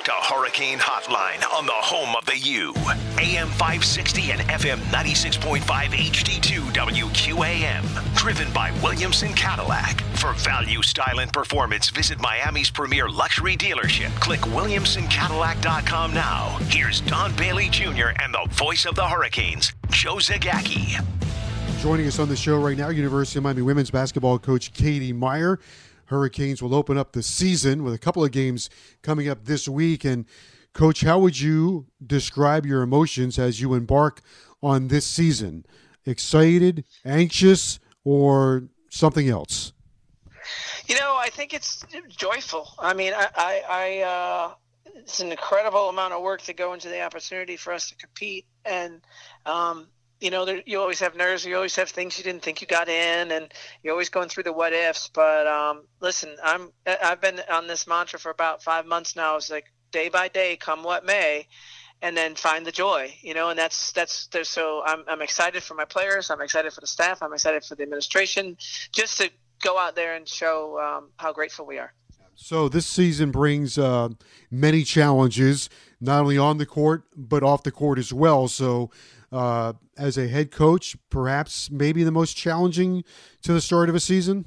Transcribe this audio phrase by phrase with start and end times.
[0.00, 2.72] back to Hurricane Hotline on the home of the U.
[3.18, 8.16] AM 560 and FM 96.5 HD2 WQAM.
[8.16, 10.00] Driven by Williamson Cadillac.
[10.16, 14.14] For value, style, and performance, visit Miami's premier luxury dealership.
[14.20, 16.58] Click WilliamsonCadillac.com now.
[16.62, 18.12] Here's Don Bailey Jr.
[18.20, 21.04] and the voice of the Hurricanes, Joe Zagacki.
[21.80, 25.58] Joining us on the show right now, University of Miami women's basketball coach Katie Meier.
[26.10, 28.68] Hurricanes will open up the season with a couple of games
[29.00, 30.04] coming up this week.
[30.04, 30.26] And,
[30.74, 34.20] Coach, how would you describe your emotions as you embark
[34.60, 35.64] on this season?
[36.04, 39.72] Excited, anxious, or something else?
[40.86, 42.68] You know, I think it's joyful.
[42.78, 44.54] I mean, I, I, I uh,
[44.96, 48.46] it's an incredible amount of work to go into the opportunity for us to compete,
[48.64, 49.00] and
[49.46, 49.86] um,
[50.20, 51.44] you know, there, you always have nerves.
[51.44, 54.44] You always have things you didn't think you got in, and you're always going through
[54.44, 55.08] the what ifs.
[55.08, 59.36] But um, listen, I'm I've been on this mantra for about five months now.
[59.36, 61.46] It's like day by day, come what may,
[62.02, 63.14] and then find the joy.
[63.22, 66.30] You know, and that's that's there's so I'm I'm excited for my players.
[66.30, 67.22] I'm excited for the staff.
[67.22, 68.58] I'm excited for the administration,
[68.92, 69.30] just to
[69.62, 71.92] go out there and show um, how grateful we are.
[72.34, 74.08] So this season brings uh,
[74.50, 75.68] many challenges,
[76.00, 78.48] not only on the court but off the court as well.
[78.48, 78.90] So
[79.32, 83.04] uh, as a head coach, perhaps maybe the most challenging
[83.42, 84.46] to the start of a season?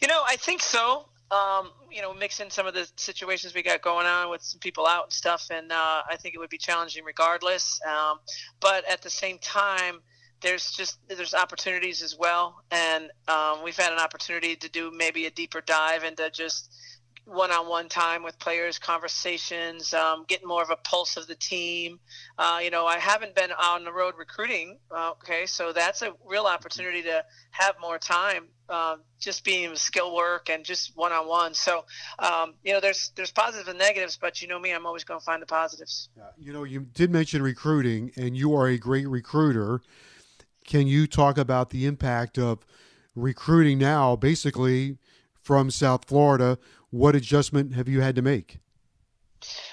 [0.00, 1.06] You know, I think so.
[1.30, 4.60] Um, you know, mix in some of the situations we got going on with some
[4.60, 7.80] people out and stuff, and uh, I think it would be challenging regardless.
[7.88, 8.18] Um,
[8.60, 10.00] but at the same time,
[10.42, 15.24] there's just there's opportunities as well, and um, we've had an opportunity to do maybe
[15.26, 16.74] a deeper dive into just
[17.24, 22.00] one-on-one time with players, conversations, um, getting more of a pulse of the team.
[22.36, 24.78] Uh, you know, I haven't been on the road recruiting.
[24.90, 30.14] Uh, okay, so that's a real opportunity to have more time, uh, just being skill
[30.14, 31.54] work and just one-on-one.
[31.54, 31.84] So,
[32.18, 35.20] um, you know, there's there's positives and negatives, but you know me, I'm always going
[35.20, 36.08] to find the positives.
[36.36, 39.80] you know, you did mention recruiting, and you are a great recruiter.
[40.66, 42.66] Can you talk about the impact of
[43.14, 44.98] recruiting now, basically?
[45.40, 46.56] From South Florida,
[46.92, 48.58] what adjustment have you had to make?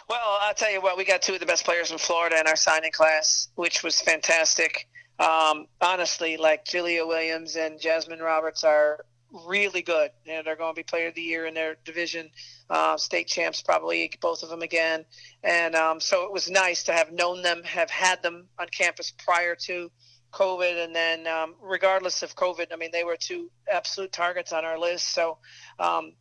[0.09, 2.47] Well, I'll tell you what, we got two of the best players in Florida in
[2.47, 4.87] our signing class, which was fantastic.
[5.19, 9.05] Um, honestly, like Julia Williams and Jasmine Roberts are
[9.45, 10.11] really good.
[10.25, 12.31] You know, they're going to be player of the year in their division,
[12.69, 15.05] uh, state champs probably both of them again.
[15.43, 19.13] And um, so it was nice to have known them, have had them on campus
[19.23, 19.91] prior to
[20.31, 24.63] COVID, and then um, regardless of COVID, I mean they were two absolute targets on
[24.63, 25.13] our list.
[25.13, 25.37] So
[25.79, 26.13] um,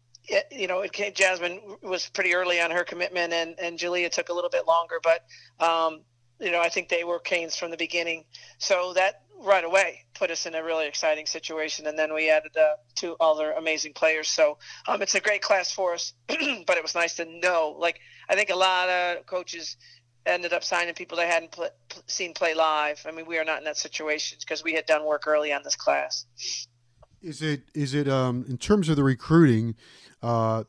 [0.50, 4.50] you know, Jasmine was pretty early on her commitment, and and Julia took a little
[4.50, 5.24] bit longer, but
[5.64, 6.02] um,
[6.40, 8.24] you know, I think they were Canes from the beginning.
[8.58, 12.56] So that right away put us in a really exciting situation, and then we added
[12.56, 14.28] uh, two other amazing players.
[14.28, 17.76] So um, it's a great class for us, but it was nice to know.
[17.78, 19.76] Like I think a lot of coaches
[20.26, 21.70] ended up signing people they hadn't pl-
[22.06, 23.04] seen play live.
[23.06, 25.62] I mean, we are not in that situation because we had done work early on
[25.62, 26.26] this class.
[27.20, 29.74] Is it is it um, in terms of the recruiting?
[30.22, 30.64] Uh,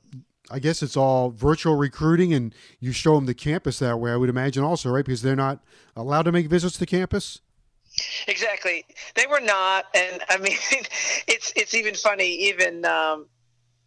[0.52, 4.12] I guess it's all virtual recruiting, and you show them the campus that way.
[4.12, 5.06] I would imagine also, right?
[5.06, 5.60] Because they're not
[5.96, 7.42] allowed to make visits to campus.
[8.28, 8.86] Exactly,
[9.16, 10.58] they were not, and I mean,
[11.28, 12.50] it's it's even funny.
[12.50, 13.28] Even um,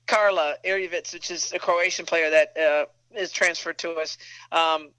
[0.07, 2.85] Karla Erjavec, which is a Croatian player that uh,
[3.19, 4.19] is transferred to us,
[4.53, 4.91] um,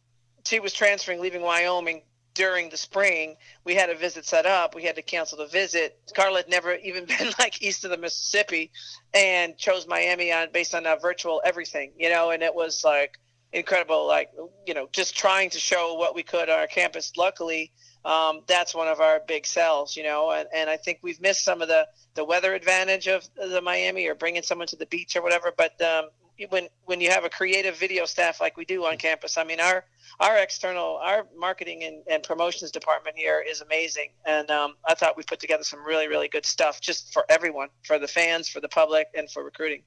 [0.46, 2.02] she was transferring, leaving Wyoming
[2.34, 4.76] during the spring, we had a visit set up.
[4.76, 6.00] We had to cancel the visit.
[6.16, 8.72] Karla had never even been like east of the Mississippi,
[9.14, 12.32] and chose Miami on based on that virtual everything, you know.
[12.32, 13.20] And it was like
[13.52, 14.32] incredible, like
[14.66, 17.14] you know, just trying to show what we could on our campus.
[17.18, 17.72] Luckily,
[18.06, 20.32] um, that's one of our big sells, you know.
[20.32, 24.08] And, and I think we've missed some of the the weather advantage of the Miami
[24.08, 25.52] or bringing someone to the beach or whatever.
[25.56, 26.10] But um,
[26.50, 29.60] when when you have a creative video staff like we do on campus, I mean
[29.60, 29.86] our
[30.20, 35.16] our external our marketing and, and promotions department here is amazing, and um, I thought
[35.16, 38.60] we put together some really really good stuff just for everyone, for the fans, for
[38.60, 39.84] the public, and for recruiting.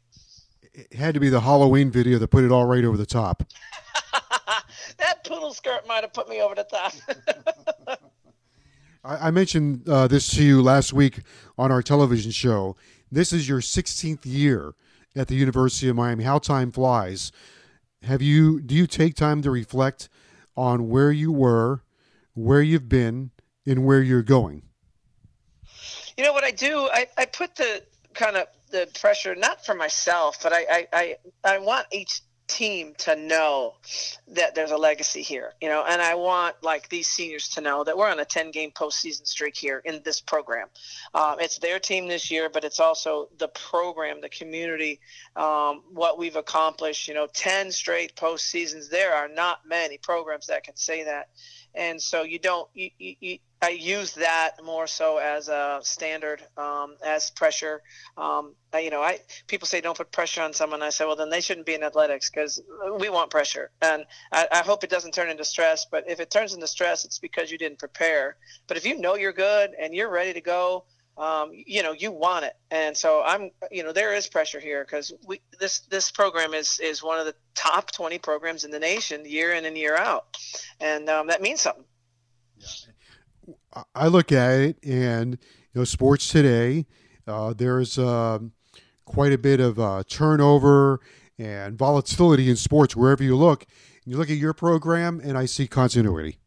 [0.73, 3.43] It had to be the Halloween video that put it all right over the top.
[4.99, 6.93] that poodle skirt might have put me over the top.
[9.05, 11.21] I, I, mentioned uh, this to you last week
[11.57, 12.77] on our television show.
[13.11, 14.75] This is your 16th year
[15.17, 16.25] at the University of Miami.
[16.25, 17.33] How time flies.
[18.03, 18.61] Have you?
[18.61, 20.09] Do you take time to reflect
[20.57, 21.83] on where you were,
[22.35, 23.31] where you've been,
[23.67, 24.63] and where you're going?
[26.17, 26.89] You know what I do?
[26.93, 27.83] I, I put the
[28.15, 32.95] kind of the pressure not for myself, but I, I, I, I want each team
[32.99, 33.75] to know
[34.29, 37.85] that there's a legacy here, you know, and I want like these seniors to know
[37.85, 40.69] that we're on a 10 game postseason streak here in this program.
[41.15, 45.01] Um, it's their team this year, but it's also the program, the community,
[45.35, 48.91] um, what we've accomplished, you know, 10 straight postseasons.
[48.91, 51.29] There are not many programs that can say that
[51.77, 56.97] and so you don't you, you, I use that more so as a standard um,
[57.05, 57.83] as pressure.
[58.17, 60.83] Um, you know, I people say don't put pressure on someone.
[60.83, 62.61] I say, well, then they shouldn't be in athletics because
[62.99, 65.87] we want pressure, and I, I, hope it doesn't turn into stress.
[65.91, 68.37] But if it turns into stress, it's because you didn't prepare.
[68.67, 70.85] But if you know you're good and you're ready to go,
[71.19, 72.55] um, you know you want it.
[72.71, 76.79] And so i'm you know there is pressure here because we this this program is
[76.81, 80.37] is one of the top 20 programs in the nation year in and year out.
[80.81, 81.85] And um, that means something.
[82.59, 83.83] Yeah.
[83.95, 85.39] i look at it and
[85.75, 86.87] you know sports today
[87.27, 88.39] uh, there's uh,
[89.05, 91.01] quite a bit of uh, turnover
[91.39, 93.67] and volatility in sports wherever you look.
[94.05, 96.39] You look at your program and i see continuity.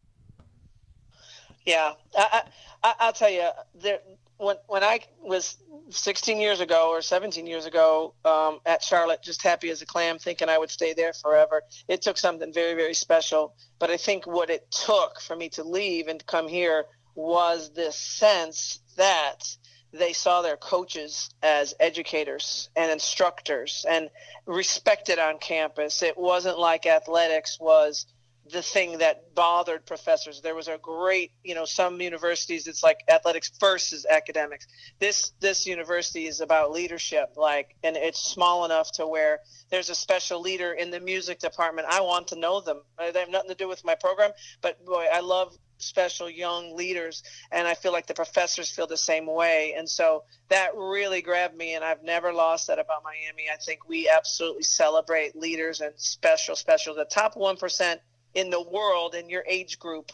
[1.66, 2.44] Yeah I,
[2.84, 4.00] I, i'll tell you there
[4.40, 5.58] when when I was
[5.90, 10.18] 16 years ago or 17 years ago um, at Charlotte, just happy as a clam,
[10.18, 11.64] thinking I would stay there forever.
[11.88, 15.64] It took something very very special, but I think what it took for me to
[15.64, 19.44] leave and come here was this sense that
[19.92, 24.10] they saw their coaches as educators and instructors and
[24.46, 26.04] respected on campus.
[26.04, 28.06] It wasn't like athletics was
[28.52, 30.42] the thing that bothered professors.
[30.42, 34.68] There was a great, you know, some universities it's like athletics versus academics.
[35.00, 39.96] This this university is about leadership, like, and it's small enough to where there's a
[39.96, 41.88] special leader in the music department.
[41.90, 42.82] I want to know them.
[42.98, 44.32] Uh, they have nothing to do with my program,
[44.62, 47.24] but boy, I love special young leaders
[47.54, 51.56] and i feel like the professors feel the same way and so that really grabbed
[51.56, 55.94] me and i've never lost that about miami i think we absolutely celebrate leaders and
[55.96, 57.98] special special the top 1%
[58.34, 60.12] in the world in your age group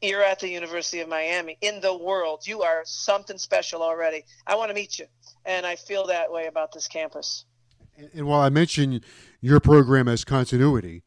[0.00, 2.46] you're at the University of Miami in the world.
[2.46, 4.24] You are something special already.
[4.46, 5.06] I want to meet you.
[5.44, 7.44] And I feel that way about this campus.
[8.14, 9.04] And while I mentioned
[9.40, 11.02] your program as continuity,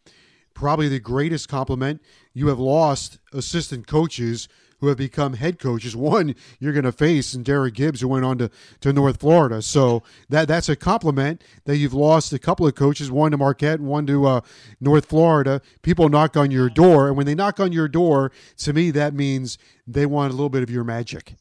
[0.54, 2.02] probably the greatest compliment
[2.34, 4.48] you have lost assistant coaches
[4.80, 5.96] who have become head coaches.
[5.96, 8.50] One you're going to face, and Darrick Gibbs, who went on to,
[8.82, 9.62] to North Florida.
[9.62, 13.80] So that that's a compliment that you've lost a couple of coaches, one to Marquette,
[13.80, 14.42] one to uh,
[14.80, 15.62] North Florida.
[15.82, 19.14] People knock on your door, and when they knock on your door, to me that
[19.14, 21.36] means they want a little bit of your magic.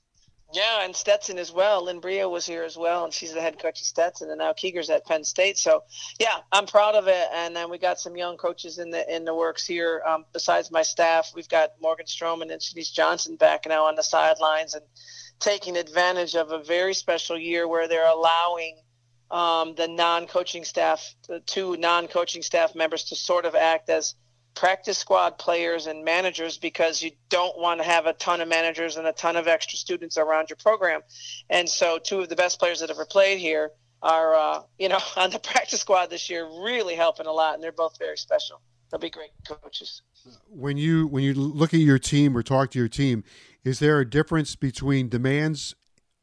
[0.51, 1.85] Yeah, and Stetson as well.
[1.85, 4.55] Lynn Bria was here as well, and she's the head coach of Stetson, and now
[4.55, 5.59] Kieger's at Penn State.
[5.59, 5.83] So,
[6.19, 7.29] yeah, I'm proud of it.
[7.35, 10.03] And then we got some young coaches in the in the works here.
[10.07, 14.03] Um, besides my staff, we've got Morgan Stroman and Shenise Johnson back now on the
[14.03, 14.85] sidelines and
[15.39, 18.79] taking advantage of a very special year where they're allowing
[19.31, 24.15] um, the non-coaching staff, the two non-coaching staff members, to sort of act as–
[24.55, 28.97] practice squad players and managers because you don't want to have a ton of managers
[28.97, 31.01] and a ton of extra students around your program.
[31.49, 33.71] And so, two of the best players that ever played here
[34.03, 37.63] are, uh, you know, on the practice squad this year, really helping a lot, and
[37.63, 38.61] they're both very special.
[38.91, 40.03] They'll be great coaches.
[40.49, 43.23] When you when you look at your team or talk to your team,
[43.65, 45.75] is there a difference between demands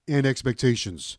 [0.07, 1.17] and expectations?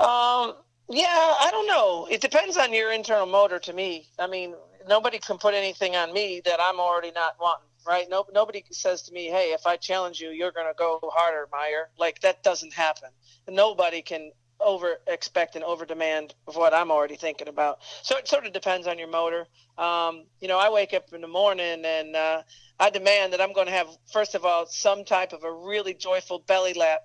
[0.00, 0.54] Um,
[0.88, 1.06] yeah,
[1.40, 2.08] I don't know.
[2.10, 3.58] It depends on your internal motor.
[3.60, 4.54] To me, I mean,
[4.88, 7.68] nobody can put anything on me that I'm already not wanting.
[7.86, 8.06] Right?
[8.10, 11.48] No, nobody says to me, "Hey, if I challenge you, you're going to go harder,
[11.52, 13.10] Meier." Like that doesn't happen.
[13.48, 17.78] nobody can over expect and over demand of what I'm already thinking about.
[18.02, 19.46] So it sort of depends on your motor.
[19.78, 22.42] Um, you know, I wake up in the morning and uh,
[22.78, 25.94] I demand that I'm going to have, first of all, some type of a really
[25.94, 27.00] joyful belly laugh,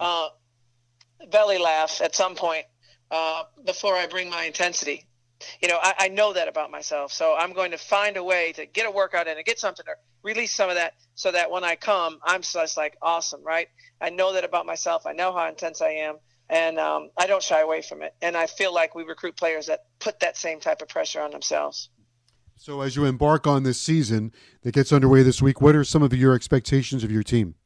[0.00, 0.28] uh,
[1.30, 2.64] belly laugh at some point
[3.10, 5.06] uh, before I bring my intensity
[5.60, 7.12] you know, I, I, know that about myself.
[7.12, 9.84] So I'm going to find a way to get a workout in and get something
[9.88, 13.68] or release some of that so that when I come, I'm just like awesome, right?
[14.00, 15.06] I know that about myself.
[15.06, 16.16] I know how intense I am.
[16.48, 18.14] and um, I don't shy away from it.
[18.20, 21.30] And I feel like we recruit players that put that same type of pressure on
[21.30, 21.88] themselves.
[22.56, 24.32] So, as you embark on this season
[24.62, 27.56] that gets underway this week, what are some of your expectations of your team?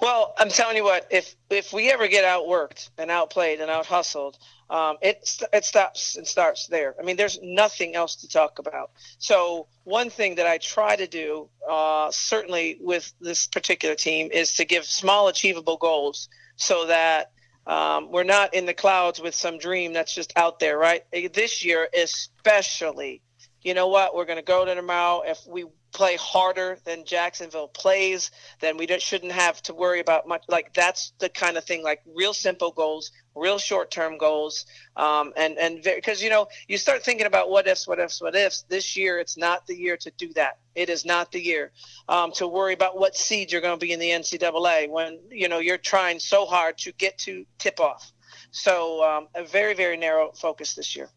[0.00, 3.86] Well, I'm telling you what, if if we ever get outworked and outplayed and out
[3.86, 4.38] hustled,
[4.72, 6.94] um, it it stops and starts there.
[6.98, 8.90] I mean, there's nothing else to talk about.
[9.18, 14.54] So one thing that I try to do, uh, certainly with this particular team, is
[14.54, 17.32] to give small, achievable goals so that
[17.66, 20.78] um, we're not in the clouds with some dream that's just out there.
[20.78, 21.04] Right?
[21.12, 23.20] This year, especially,
[23.62, 24.14] you know what?
[24.14, 25.22] We're going to go to tomorrow.
[25.24, 30.42] If we play harder than Jacksonville plays, then we shouldn't have to worry about much.
[30.48, 34.66] Like that's the kind of thing, like real simple goals, real short term goals,
[34.96, 38.34] um, and and because you know you start thinking about what ifs, what ifs, what
[38.34, 38.62] ifs.
[38.68, 40.58] This year, it's not the year to do that.
[40.74, 41.72] It is not the year
[42.08, 45.48] um, to worry about what seed you're going to be in the NCAA when you
[45.48, 48.12] know you're trying so hard to get to tip off.
[48.50, 51.08] So um, a very very narrow focus this year.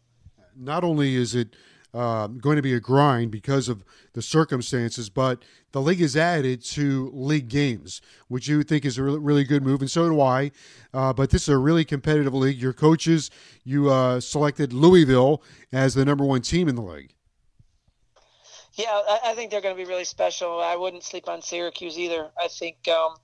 [0.58, 1.54] Not only is it
[1.96, 6.62] uh, going to be a grind because of the circumstances, but the league is added
[6.62, 10.20] to league games, which you think is a really, really good move, and so do
[10.20, 10.50] I.
[10.92, 12.60] Uh, but this is a really competitive league.
[12.60, 13.30] Your coaches,
[13.64, 17.14] you uh, selected Louisville as the number one team in the league.
[18.74, 20.60] Yeah, I, I think they're going to be really special.
[20.60, 22.28] I wouldn't sleep on Syracuse either.
[22.38, 23.14] I think um,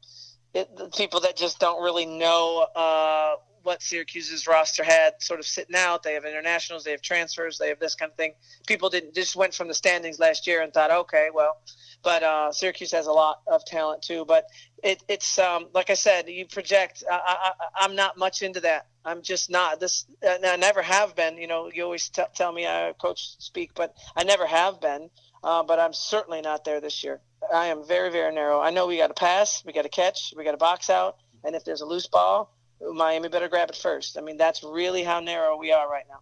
[0.54, 5.46] it, the people that just don't really know uh, what Syracuse's roster had sort of
[5.46, 6.02] sitting out.
[6.02, 8.34] They have internationals, they have transfers, they have this kind of thing.
[8.66, 11.58] People didn't just went from the standings last year and thought, okay, well,
[12.02, 14.24] but uh, Syracuse has a lot of talent too.
[14.24, 14.46] But
[14.82, 17.04] it, it's um, like I said, you project.
[17.10, 18.86] I, am not much into that.
[19.04, 20.06] I'm just not this.
[20.26, 21.38] I never have been.
[21.38, 25.10] You know, you always t- tell me I coach speak, but I never have been.
[25.44, 27.20] Uh, but I'm certainly not there this year.
[27.52, 28.60] I am very, very narrow.
[28.60, 31.16] I know we got to pass, we got to catch, we got to box out,
[31.44, 32.54] and if there's a loose ball,
[32.94, 34.18] Miami better grab it first.
[34.18, 36.20] I mean, that's really how narrow we are right now.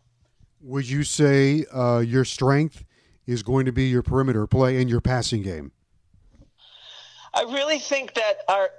[0.62, 2.84] Would you say uh, your strength
[3.26, 5.72] is going to be your perimeter play and your passing game?
[7.32, 8.70] I really think that our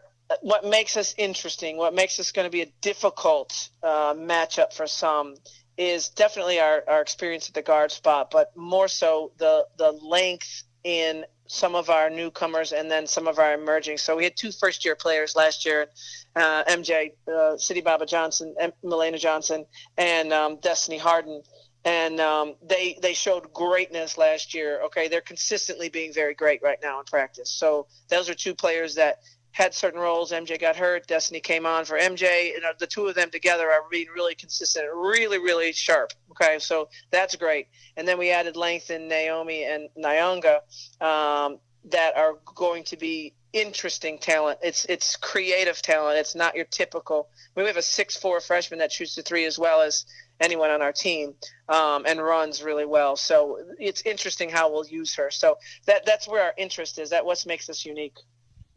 [0.42, 4.88] what makes us interesting, what makes us going to be a difficult uh, matchup for
[4.88, 5.36] some,
[5.78, 10.64] is definitely our, our experience at the guard spot, but more so the the length
[10.84, 13.98] in some of our newcomers and then some of our emerging.
[13.98, 15.88] So we had two first year players last year,
[16.34, 19.66] uh, MJ, uh, Sidi Baba Johnson, M- Moulayna Johnson,
[19.98, 21.44] and um, Destiny Harden.
[21.84, 24.82] And um, they they showed greatness last year.
[24.84, 27.50] Okay, they're consistently being very great right now in practice.
[27.50, 29.20] So those are two players that
[29.52, 30.32] had certain roles.
[30.32, 31.08] MJ got hurt.
[31.08, 32.48] Destiny came on for MJ.
[32.54, 36.14] You know, the two of them together are being really consistent, really, really sharp.
[36.32, 37.68] Okay, so that's great.
[37.98, 40.60] And then we added length in Naomi and Nyonga
[41.02, 44.60] um, that are going to be interesting talent.
[44.64, 46.18] It's it's creative talent.
[46.18, 47.30] It's not your typical.
[47.36, 50.06] I mean, we have a six four freshman that shoots the three as well as
[50.40, 51.34] anyone on our team
[51.70, 53.16] um, and runs really well.
[53.16, 55.30] So it's interesting how we'll use her.
[55.32, 57.10] So that that's where our interest is.
[57.10, 58.18] That what makes us unique.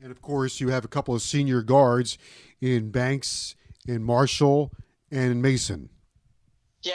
[0.00, 2.18] And of course, you have a couple of senior guards
[2.60, 3.54] in Banks,
[3.86, 4.72] in Marshall,
[5.10, 5.88] and Mason.
[6.82, 6.94] Yeah,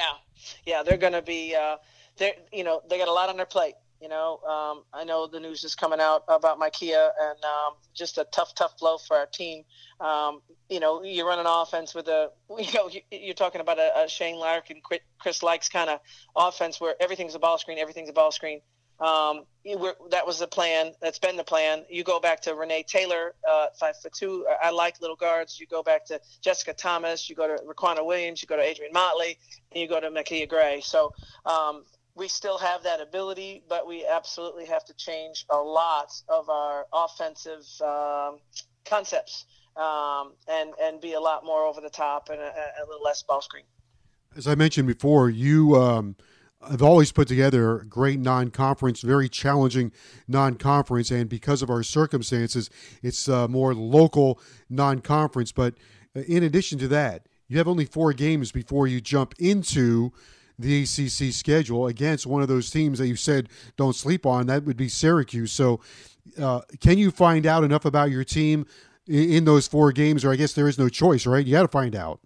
[0.65, 1.55] yeah, they're going to be.
[1.55, 1.77] Uh,
[2.17, 3.75] they you know they got a lot on their plate.
[4.01, 8.17] You know, um, I know the news is coming out about Micaiah and um, just
[8.17, 9.63] a tough, tough blow for our team.
[9.99, 14.03] Um, you know, you run an offense with a, you know, you're talking about a,
[14.03, 14.81] a Shane Larkin,
[15.19, 15.99] Chris Lykes kind of
[16.33, 18.61] offense where everything's a ball screen, everything's a ball screen.
[18.99, 19.45] Um,
[20.11, 20.93] that was the plan.
[21.01, 21.85] That's been the plan.
[21.89, 24.45] You go back to Renee Taylor, uh, five foot two.
[24.61, 25.59] I like little guards.
[25.59, 27.29] You go back to Jessica Thomas.
[27.29, 28.41] You go to Riquna Williams.
[28.41, 29.37] You go to Adrienne Motley,
[29.71, 30.81] and you go to Makia Gray.
[30.81, 31.13] So
[31.45, 31.83] um,
[32.15, 36.85] we still have that ability, but we absolutely have to change a lot of our
[36.93, 38.39] offensive um,
[38.85, 39.45] concepts
[39.77, 42.51] um, and and be a lot more over the top and a,
[42.81, 43.63] a, little less ball screen.
[44.35, 46.15] As I mentioned before, you um,
[46.61, 49.91] I've always put together a great non-conference, very challenging
[50.27, 52.69] non-conference, and because of our circumstances,
[53.01, 54.39] it's uh, more local
[54.69, 55.53] non-conference.
[55.53, 55.75] But
[56.15, 60.11] uh, in addition to that, you have only four games before you jump into
[60.57, 63.47] the ACC schedule against one of those teams that you said
[63.77, 64.47] don't sleep on.
[64.47, 65.53] That would be Syracuse.
[65.53, 65.79] So,
[66.39, 68.65] uh, can you find out enough about your team
[69.07, 71.45] in those four games, or I guess there is no choice, right?
[71.45, 72.19] You got to find out.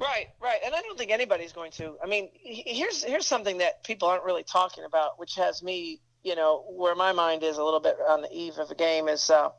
[0.00, 1.96] Right, right, and I don't think anybody's going to.
[2.02, 6.36] I mean, here's here's something that people aren't really talking about, which has me, you
[6.36, 9.30] know, where my mind is a little bit on the eve of a game is
[9.30, 9.50] uh,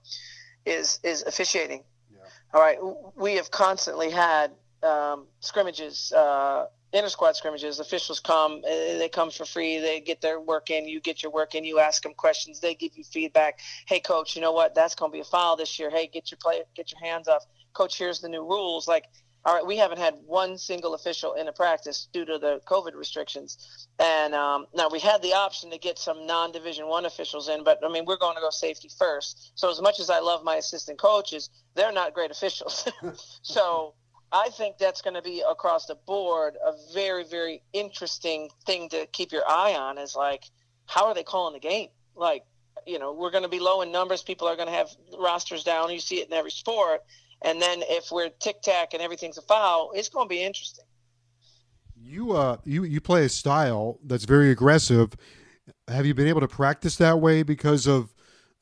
[0.66, 1.84] is is officiating.
[2.12, 2.20] Yeah.
[2.54, 2.78] All right,
[3.16, 4.52] we have constantly had
[4.84, 10.22] um, scrimmages uh, inter squad scrimmages, officials come, eh, they come for free, they get
[10.22, 13.04] their work in, you get your work in, you ask them questions, they give you
[13.04, 13.60] feedback.
[13.88, 14.74] Hey, coach, you know what?
[14.76, 15.90] That's going to be a foul this year.
[15.90, 17.46] Hey, get your play, get your hands off.
[17.74, 18.88] Coach, here's the new rules.
[18.88, 19.06] Like,
[19.46, 22.94] all right, we haven't had one single official in a practice due to the COVID
[22.94, 23.88] restrictions.
[23.98, 27.80] And um, now we had the option to get some non-division one officials in, but
[27.84, 29.54] I mean, we're going to go safety first.
[29.56, 32.88] So as much as I love my assistant coaches, they're not great officials.
[33.42, 33.94] so
[34.32, 39.08] I think that's going to be across the board a very, very interesting thing to
[39.08, 39.98] keep your eye on.
[39.98, 40.44] Is like,
[40.86, 41.90] how are they calling the game?
[42.16, 42.44] Like,
[42.86, 44.22] you know, we're going to be low in numbers.
[44.22, 45.92] People are going to have rosters down.
[45.92, 47.04] You see it in every sport.
[47.42, 50.86] And then if we're tic tac and everything's a foul, it's going to be interesting.
[52.02, 55.14] You uh you you play a style that's very aggressive.
[55.88, 58.14] Have you been able to practice that way because of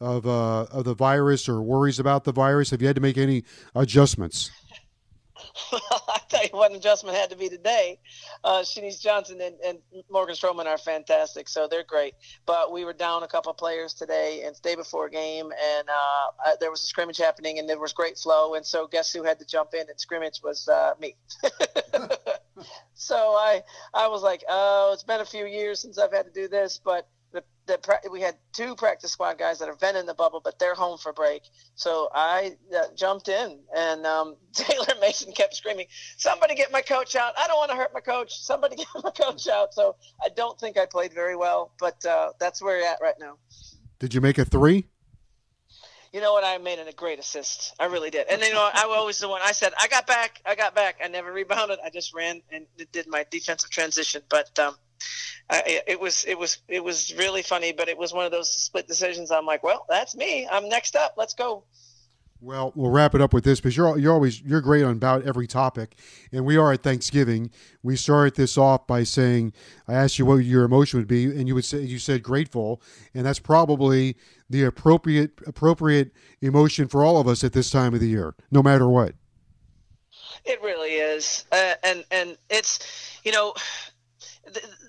[0.01, 2.71] of uh of the virus or worries about the virus?
[2.71, 3.43] Have you had to make any
[3.75, 4.49] adjustments?
[6.57, 7.99] I tell you what adjustment had to be today.
[8.43, 12.15] Uh, Shenise Johnson and, and, Morgan Stroman are fantastic, so they're great.
[12.45, 16.55] But we were down a couple of players today and day before game, and uh,
[16.59, 18.55] there was a scrimmage happening, and there was great flow.
[18.55, 21.15] And so, guess who had to jump in and scrimmage was uh, me.
[22.93, 26.31] so I I was like, oh, it's been a few years since I've had to
[26.31, 30.13] do this, but that we had two practice squad guys that have been in the
[30.13, 31.43] bubble, but they're home for break.
[31.75, 37.15] So I uh, jumped in, and um, Taylor Mason kept screaming, "Somebody get my coach
[37.15, 37.33] out!
[37.37, 38.39] I don't want to hurt my coach.
[38.39, 42.31] Somebody get my coach out!" So I don't think I played very well, but uh,
[42.39, 43.37] that's where you're at right now.
[43.99, 44.87] Did you make a three?
[46.13, 46.43] You know what?
[46.43, 47.75] I made a great assist.
[47.79, 48.27] I really did.
[48.27, 49.41] And you know, I was always the one.
[49.43, 50.41] I said, "I got back.
[50.45, 50.99] I got back.
[51.03, 51.79] I never rebounded.
[51.83, 54.75] I just ran and did my defensive transition." But um,
[55.49, 58.49] I, it was it was it was really funny, but it was one of those
[58.49, 59.31] split decisions.
[59.31, 60.47] I'm like, well, that's me.
[60.49, 61.15] I'm next up.
[61.17, 61.63] Let's go.
[62.39, 65.23] Well, we'll wrap it up with this because you're you're always you're great on about
[65.23, 65.97] every topic,
[66.31, 67.49] and we are at Thanksgiving.
[67.81, 69.53] We started this off by saying
[69.87, 72.81] I asked you what your emotion would be, and you would say you said grateful,
[73.15, 74.17] and that's probably
[74.49, 78.61] the appropriate appropriate emotion for all of us at this time of the year, no
[78.61, 79.15] matter what.
[80.45, 83.55] It really is, uh, and and it's you know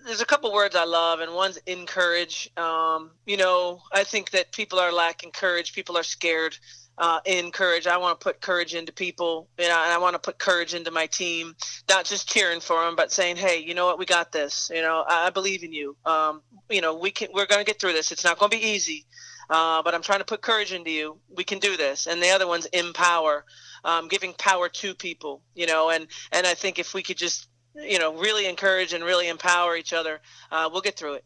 [0.04, 2.50] there's a couple words I love, and one's encourage.
[2.58, 5.72] Um, you know, I think that people are lacking courage.
[5.72, 6.58] People are scared.
[6.98, 10.14] Uh, in courage, I want to put courage into people, you know, and I want
[10.14, 11.54] to put courage into my team.
[11.88, 13.98] Not just cheering for them, but saying, "Hey, you know what?
[13.98, 14.70] We got this.
[14.74, 15.96] You know, I, I believe in you.
[16.04, 17.28] Um, you know, we can.
[17.32, 18.10] We're going to get through this.
[18.10, 19.06] It's not going to be easy,
[19.48, 21.18] uh, but I'm trying to put courage into you.
[21.28, 23.44] We can do this." And the other one's empower,
[23.84, 25.42] um, giving power to people.
[25.54, 29.04] You know, and and I think if we could just you know, really encourage and
[29.04, 31.24] really empower each other, uh, we'll get through it.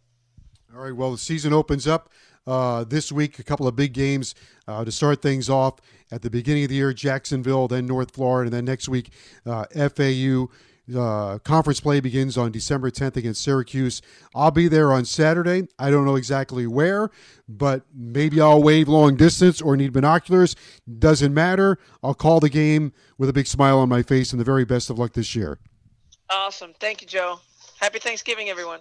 [0.75, 0.95] All right.
[0.95, 2.11] Well, the season opens up
[2.47, 3.39] uh, this week.
[3.39, 4.35] A couple of big games
[4.67, 5.81] uh, to start things off.
[6.11, 9.11] At the beginning of the year, Jacksonville, then North Florida, and then next week,
[9.47, 10.49] uh, FAU.
[10.95, 14.03] Uh, conference play begins on December 10th against Syracuse.
[14.35, 15.69] I'll be there on Saturday.
[15.79, 17.11] I don't know exactly where,
[17.49, 20.57] but maybe I'll wave long distance or need binoculars.
[20.99, 21.79] Doesn't matter.
[22.03, 24.91] I'll call the game with a big smile on my face and the very best
[24.91, 25.61] of luck this year.
[26.29, 26.73] Awesome.
[26.81, 27.39] Thank you, Joe.
[27.81, 28.81] Happy Thanksgiving, everyone.